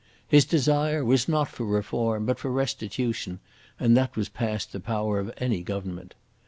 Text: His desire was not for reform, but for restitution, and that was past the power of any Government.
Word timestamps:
His 0.27 0.45
desire 0.45 1.05
was 1.05 1.27
not 1.29 1.47
for 1.47 1.63
reform, 1.63 2.25
but 2.25 2.39
for 2.39 2.51
restitution, 2.51 3.39
and 3.79 3.95
that 3.95 4.15
was 4.15 4.29
past 4.29 4.71
the 4.71 4.79
power 4.79 5.19
of 5.19 5.31
any 5.37 5.61
Government. 5.61 6.15